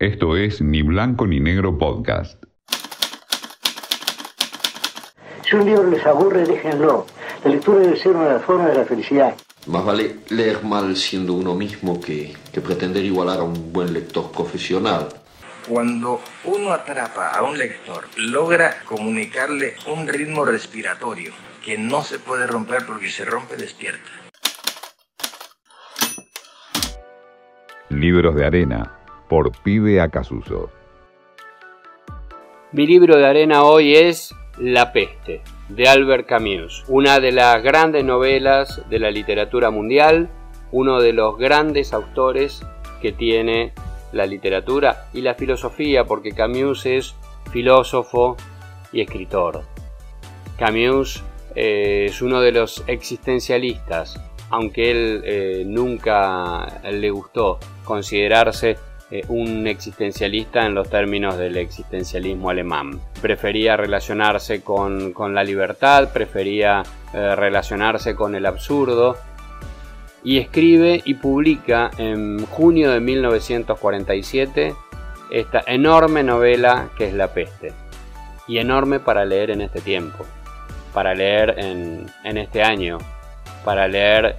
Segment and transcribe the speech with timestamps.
[0.00, 2.42] Esto es Ni Blanco ni Negro Podcast.
[5.44, 7.04] Si un libro les aburre, déjenlo.
[7.44, 9.34] La lectura debe ser una de las formas de la felicidad.
[9.66, 14.32] Más vale leer mal siendo uno mismo que, que pretender igualar a un buen lector
[14.32, 15.08] profesional.
[15.68, 21.32] Cuando uno atrapa a un lector, logra comunicarle un ritmo respiratorio
[21.62, 24.08] que no se puede romper porque si se rompe despierta.
[27.90, 28.99] Libros de arena
[29.30, 30.70] por Pibe Acasuso.
[32.72, 38.04] Mi libro de arena hoy es La peste, de Albert Camus, una de las grandes
[38.04, 40.28] novelas de la literatura mundial,
[40.72, 42.66] uno de los grandes autores
[43.00, 43.72] que tiene
[44.10, 47.14] la literatura y la filosofía, porque Camus es
[47.52, 48.36] filósofo
[48.92, 49.62] y escritor.
[50.58, 51.22] Camus
[51.54, 54.20] eh, es uno de los existencialistas,
[54.50, 62.48] aunque él eh, nunca le gustó considerarse eh, un existencialista en los términos del existencialismo
[62.48, 63.00] alemán.
[63.20, 69.16] Prefería relacionarse con, la libertad, prefería eh, relacionarse con el absurdo
[70.22, 74.74] y escribe y publica en junio de 1947
[75.32, 77.72] esta enorme novela que es La peste.
[78.46, 80.24] Y enorme para leer en este tiempo,
[80.94, 82.98] para leer en, en este año,
[83.64, 84.36] para leer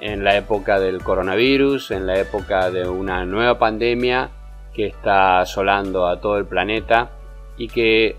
[0.00, 4.30] en la época del coronavirus, en la época de una nueva pandemia
[4.74, 7.10] que está asolando a todo el planeta
[7.56, 8.16] y que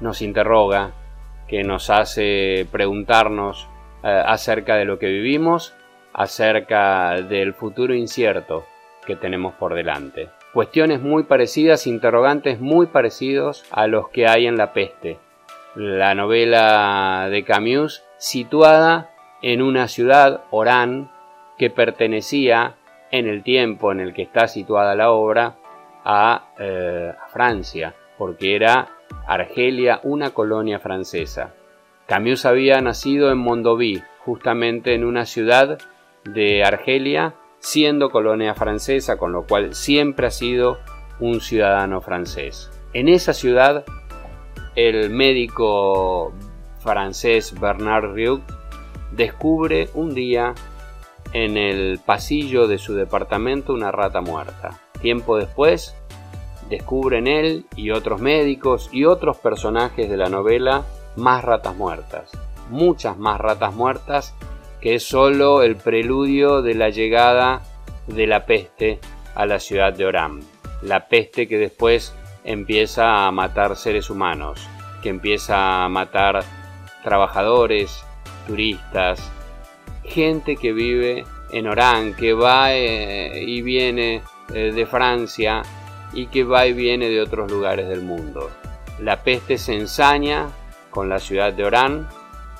[0.00, 0.92] nos interroga,
[1.48, 3.68] que nos hace preguntarnos
[4.04, 5.74] eh, acerca de lo que vivimos,
[6.12, 8.64] acerca del futuro incierto
[9.06, 10.28] que tenemos por delante.
[10.52, 15.18] Cuestiones muy parecidas, interrogantes muy parecidos a los que hay en La peste,
[15.74, 19.10] la novela de Camus situada
[19.42, 21.10] en una ciudad, Orán,
[21.58, 22.76] que pertenecía
[23.10, 25.56] en el tiempo en el que está situada la obra
[26.04, 28.88] a, eh, Francia, porque era
[29.26, 31.54] Argelia una colonia francesa.
[32.06, 35.78] Camus había nacido en Mondovì, justamente en una ciudad
[36.24, 40.78] de Argelia, siendo colonia francesa, con lo cual siempre ha sido
[41.20, 42.70] un ciudadano francés.
[42.92, 43.84] En esa ciudad,
[44.76, 46.32] el médico
[46.78, 48.40] francés Bernard Rieux
[49.12, 50.54] descubre un día
[51.32, 54.80] en el pasillo de su departamento una rata muerta.
[55.00, 55.94] Tiempo después,
[56.68, 60.84] descubren él y otros médicos y otros personajes de la novela
[61.16, 62.30] más ratas muertas.
[62.70, 64.34] Muchas más ratas muertas
[64.80, 67.62] que es solo el preludio de la llegada
[68.06, 69.00] de la peste
[69.34, 70.40] a la ciudad de Oram.
[70.82, 72.14] La peste que después
[72.44, 74.66] empieza a matar seres humanos,
[75.02, 76.44] que empieza a matar
[77.02, 78.04] trabajadores,
[78.48, 79.20] turistas,
[80.02, 84.22] gente que vive en Orán, que va eh, y viene
[84.52, 85.62] eh, de Francia
[86.12, 88.50] y que va y viene de otros lugares del mundo.
[88.98, 90.48] La peste se ensaña
[90.90, 92.08] con la ciudad de Orán,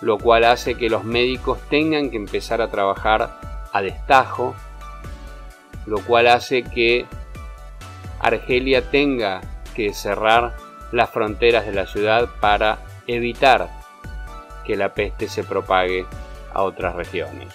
[0.03, 3.41] lo cual hace que los médicos tengan que empezar a trabajar
[3.73, 4.55] a destajo,
[5.87, 7.07] lo cual hace que
[8.21, 9.41] Argelia tenga
[9.75, 10.55] que cerrar
[10.93, 13.78] las fronteras de la ciudad para evitar
[14.69, 16.05] que la peste se propague
[16.53, 17.49] a otras regiones.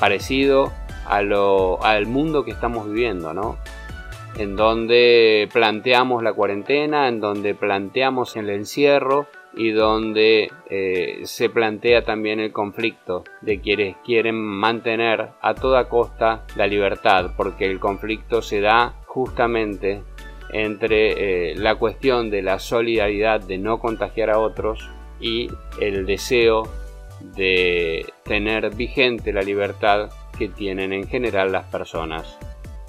[0.00, 0.72] Parecido
[1.06, 3.58] a lo, al mundo que estamos viviendo, ¿no?
[4.38, 12.04] En donde planteamos la cuarentena, en donde planteamos el encierro y donde eh, se plantea
[12.04, 18.40] también el conflicto de quienes quieren mantener a toda costa la libertad, porque el conflicto
[18.40, 20.02] se da justamente
[20.50, 24.90] entre eh, la cuestión de la solidaridad de no contagiar a otros
[25.20, 25.50] y
[25.80, 26.64] el deseo
[27.20, 32.38] de tener vigente la libertad que tienen en general las personas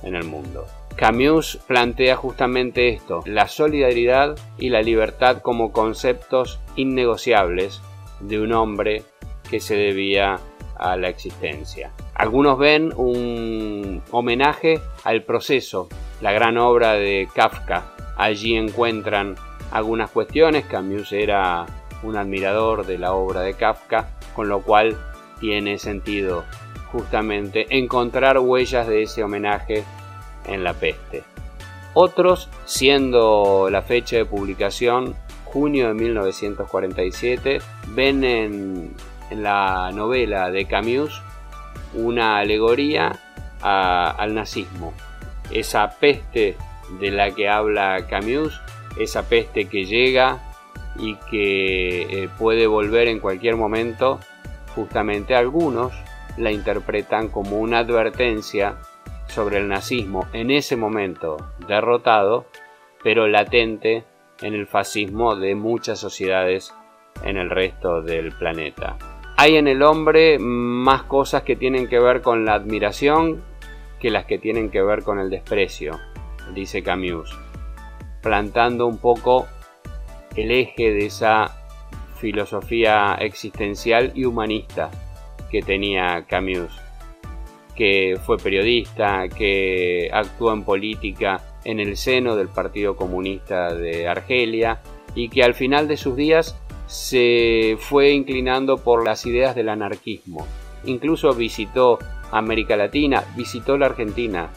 [0.04, 0.66] en el mundo.
[0.96, 7.82] Camus plantea justamente esto, la solidaridad y la libertad como conceptos innegociables
[8.20, 9.04] de un hombre
[9.50, 10.40] que se debía
[10.76, 11.92] a la existencia.
[12.16, 15.88] Algunos ven un homenaje al proceso,
[16.22, 17.94] la gran obra de Kafka.
[18.18, 19.36] Allí encuentran
[19.72, 21.68] algunas cuestiones, Camus era
[22.04, 24.98] un admirador de la obra de Kafka con lo cual
[25.40, 26.44] tiene sentido
[26.92, 29.84] justamente encontrar huellas de ese homenaje
[30.46, 31.24] en la peste.
[31.94, 35.16] Otros, siendo la fecha de publicación
[35.46, 38.96] junio de 1947, ven en,
[39.32, 41.22] la novela de Camus
[41.94, 43.20] una alegoría
[43.62, 44.94] al nazismo.
[45.52, 46.56] Esa peste
[47.00, 48.62] de la que habla Camus,
[48.98, 50.40] esa peste que llega
[51.00, 54.20] y que eh, puede volver en cualquier momento,
[54.76, 55.94] justamente algunos
[56.38, 58.78] la interpretan como una advertencia
[59.28, 62.46] sobre el nazismo en ese momento derrotado,
[63.04, 64.04] pero latente
[64.42, 66.74] en el fascismo de muchas sociedades
[67.24, 68.98] en el resto del planeta.
[69.38, 73.44] Hay en el hombre más cosas que tienen que ver con la admiración
[74.00, 76.00] que las que tienen que ver con el desprecio,
[76.54, 77.38] dice Camus,
[78.22, 79.48] plantando un poco
[80.38, 81.58] el eje de esa
[82.20, 84.90] filosofía existencial y humanista
[85.52, 86.72] que tenía Camus,
[87.76, 94.80] que fue periodista, que actuó en política en el seno del Partido Comunista de Argelia
[95.16, 100.48] y que al final de sus días se fue inclinando por las ideas del anarquismo.
[100.86, 102.00] Incluso visitó
[102.32, 104.50] América Latina, visitó la Argentina,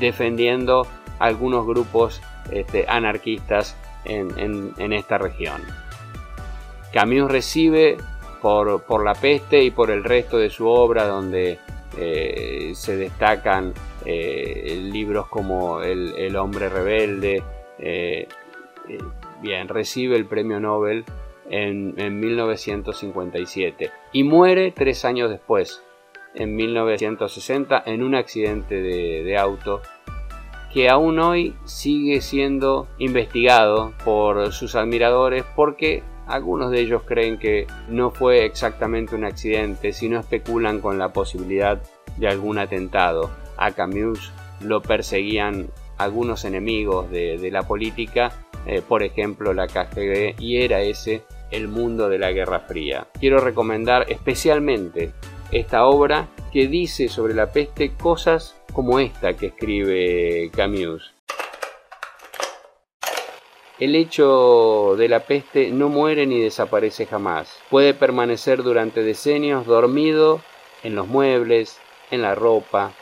[0.00, 0.86] defendiendo
[1.18, 2.20] algunos grupos
[2.50, 3.76] este, anarquistas
[4.08, 5.62] en, esta región.
[6.92, 7.96] Camus recibe
[8.40, 11.58] por, la peste y por el resto de su obra, donde
[11.96, 13.72] eh, se destacan
[14.04, 17.42] eh, libros como El, hombre rebelde.
[17.78, 18.26] Eh,
[19.42, 21.04] bien, recibe el premio Nobel
[21.50, 25.82] en, 1957 y muere tres años después,
[26.34, 29.82] en 1960, en un accidente de, auto
[30.78, 37.66] que aún hoy sigue siendo investigado por sus admiradores porque algunos de ellos creen que
[37.88, 41.82] no fue exactamente un accidente, sino especulan con la posibilidad
[42.16, 43.28] de algún atentado.
[43.56, 44.30] A Camus
[44.60, 48.30] lo perseguían algunos enemigos de, la política,
[48.64, 53.08] eh, por ejemplo la KGB, y era ese el mundo de la Guerra Fría.
[53.18, 55.10] Quiero recomendar especialmente
[55.50, 61.12] esta obra que dice sobre la peste cosas como esta que escribe Camus.
[63.80, 67.58] El hecho de la peste no muere ni desaparece jamás.
[67.70, 70.40] Puede permanecer durante decenios dormido
[70.84, 71.80] en los muebles,
[72.12, 72.92] en la ropa,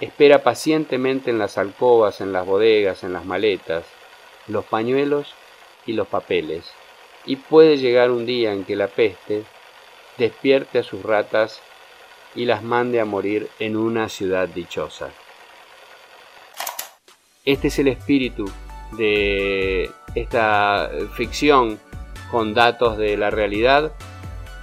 [0.00, 3.84] espera pacientemente en las alcobas, en las bodegas, en las maletas,
[4.48, 5.32] los pañuelos
[5.86, 6.72] y los papeles
[7.26, 9.44] y puede llegar un día en que la peste
[10.18, 11.60] despierte a sus ratas
[12.34, 15.10] y las mande a morir en una ciudad dichosa.
[17.44, 18.50] Este es el espíritu
[18.96, 21.78] de esta ficción
[22.30, 23.92] con datos de la realidad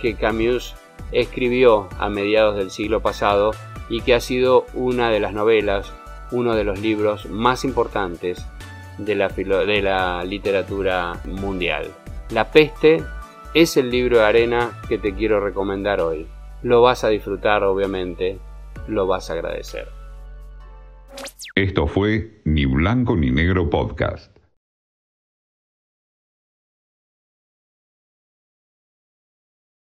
[0.01, 0.75] que Camus
[1.11, 3.51] escribió a mediados del siglo pasado
[3.89, 5.91] y que ha sido una de las novelas,
[6.31, 8.45] uno de los libros más importantes
[8.97, 11.91] de la, de la literatura mundial.
[12.29, 13.03] La peste
[13.53, 16.27] es el libro de arena que te quiero recomendar hoy.
[16.63, 18.37] Lo vas a disfrutar, obviamente,
[18.87, 19.87] lo vas a agradecer.
[21.55, 24.30] Esto fue Ni Blanco ni Negro Podcast.